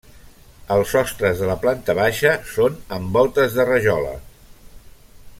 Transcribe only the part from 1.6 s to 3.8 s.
planta baixa són amb voltes de